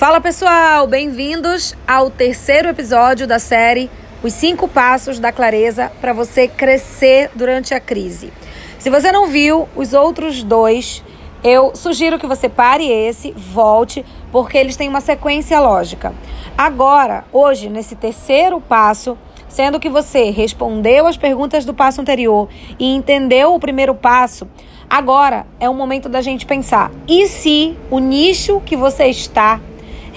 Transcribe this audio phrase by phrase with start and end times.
[0.00, 3.90] Fala pessoal, bem-vindos ao terceiro episódio da série
[4.22, 8.32] Os Cinco Passos da Clareza para você crescer durante a crise.
[8.78, 11.04] Se você não viu os outros dois,
[11.44, 14.02] eu sugiro que você pare esse, volte,
[14.32, 16.14] porque eles têm uma sequência lógica.
[16.56, 19.18] Agora, hoje, nesse terceiro passo,
[19.50, 22.48] sendo que você respondeu as perguntas do passo anterior
[22.78, 24.48] e entendeu o primeiro passo,
[24.88, 29.60] agora é o momento da gente pensar: e se o nicho que você está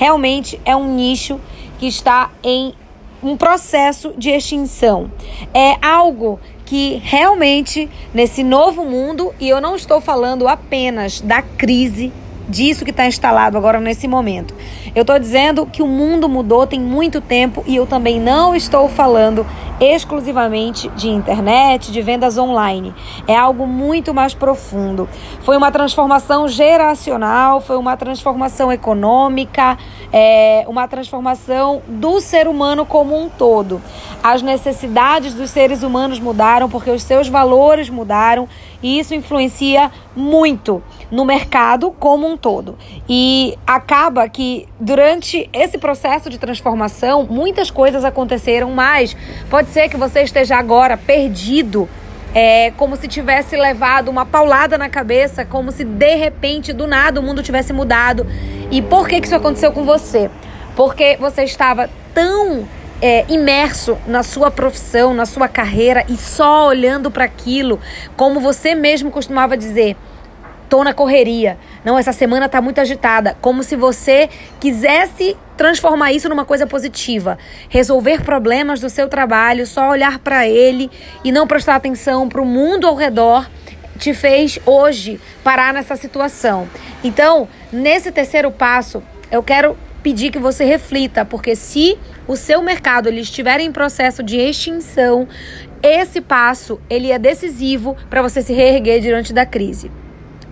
[0.04, 1.40] realmente é um nicho
[1.80, 2.74] que está em
[3.24, 5.10] um processo de extinção?
[5.54, 12.12] É algo que realmente nesse novo mundo, e eu não estou falando apenas da crise
[12.50, 14.54] disso que está instalado agora nesse momento.
[14.96, 18.88] Eu estou dizendo que o mundo mudou tem muito tempo e eu também não estou
[18.88, 19.44] falando
[19.80, 22.94] exclusivamente de internet, de vendas online.
[23.28, 25.10] É algo muito mais profundo.
[25.42, 29.78] Foi uma transformação geracional, foi uma transformação econômica,
[30.12, 33.82] é, uma transformação do ser humano como um todo.
[34.24, 38.48] As necessidades dos seres humanos mudaram porque os seus valores mudaram
[38.82, 42.78] e isso influencia muito no mercado como um todo.
[43.10, 49.16] E acaba que durante esse processo de transformação, muitas coisas aconteceram, mas
[49.50, 51.88] pode ser que você esteja agora perdido
[52.36, 57.20] é como se tivesse levado uma paulada na cabeça, como se de repente, do nada,
[57.20, 58.26] o mundo tivesse mudado.
[58.72, 60.32] E por que, que isso aconteceu com você?
[60.76, 62.68] Porque você estava tão
[63.00, 67.80] é, imerso na sua profissão, na sua carreira e só olhando para aquilo,
[68.18, 69.96] como você mesmo costumava dizer
[70.74, 71.56] tô na correria.
[71.86, 73.38] Não, essa semana tá muito agitada.
[73.40, 74.28] Como se você
[74.60, 77.38] quisesse transformar isso numa coisa positiva.
[77.70, 80.90] Resolver problemas do seu trabalho, só olhar para ele
[81.24, 83.48] e não prestar atenção para o mundo ao redor
[84.00, 86.68] te fez hoje parar nessa situação.
[87.04, 93.10] Então, nesse terceiro passo, eu quero pedir que você reflita, porque se o seu mercado
[93.10, 95.28] ele estiver em processo de extinção,
[95.84, 99.92] esse passo ele é decisivo para você se reerguer diante da crise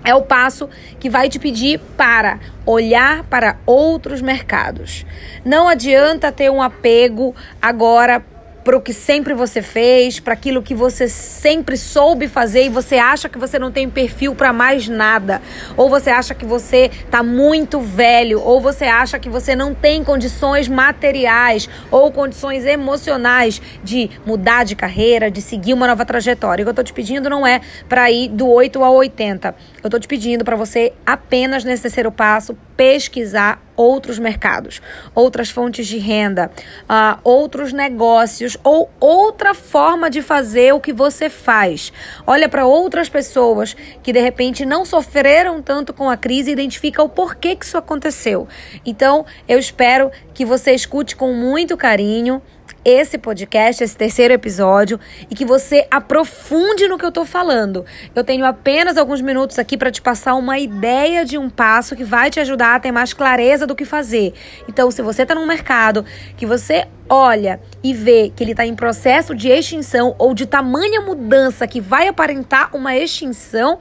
[0.04, 0.70] é o passo
[1.00, 5.06] que vai te pedir para olhar para outros mercados.
[5.44, 8.24] Não adianta ter um apego agora
[8.64, 12.96] para o que sempre você fez, para aquilo que você sempre soube fazer e você
[12.96, 15.42] acha que você não tem perfil para mais nada,
[15.76, 20.04] ou você acha que você está muito velho, ou você acha que você não tem
[20.04, 26.64] condições materiais ou condições emocionais de mudar de carreira, de seguir uma nova trajetória.
[26.64, 29.56] O que eu estou te pedindo não é para ir do 8 ao 80.
[29.84, 34.82] Eu estou te pedindo para você apenas nesse terceiro passo pesquisar outros mercados,
[35.14, 36.50] outras fontes de renda,
[36.90, 41.94] uh, outros negócios ou outra forma de fazer o que você faz.
[42.26, 47.04] Olha para outras pessoas que de repente não sofreram tanto com a crise e identifica
[47.04, 48.48] o porquê que isso aconteceu.
[48.84, 52.42] Então, eu espero que você escute com muito carinho
[52.84, 55.00] esse podcast, esse terceiro episódio,
[55.30, 57.86] e que você aprofunde no que eu estou falando.
[58.16, 62.04] Eu tenho apenas alguns minutos aqui para te passar uma ideia de um passo que
[62.04, 64.34] vai te ajudar a ter mais clareza do que fazer.
[64.68, 66.06] Então, se você está num mercado
[66.36, 71.02] que você olha e vê que ele está em processo de extinção ou de tamanha
[71.02, 73.80] mudança que vai aparentar uma extinção,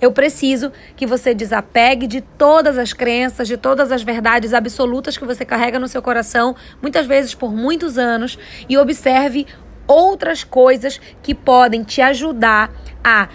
[0.00, 5.24] eu preciso que você desapegue de todas as crenças, de todas as verdades absolutas que
[5.24, 8.38] você carrega no seu coração, muitas vezes por muitos anos,
[8.68, 9.46] e observe
[9.86, 12.72] outras coisas que podem te ajudar
[13.02, 13.28] a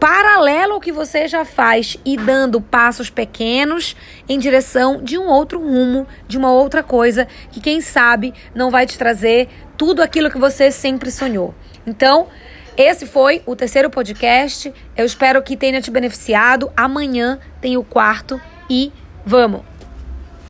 [0.00, 3.94] paralelo ao que você já faz e dando passos pequenos
[4.28, 8.86] em direção de um outro rumo, de uma outra coisa que quem sabe não vai
[8.86, 11.54] te trazer tudo aquilo que você sempre sonhou.
[11.86, 12.26] Então,
[12.78, 14.72] esse foi o terceiro podcast.
[14.96, 16.70] Eu espero que tenha te beneficiado.
[16.76, 18.40] Amanhã tem o quarto
[18.70, 18.92] e
[19.26, 19.77] vamos!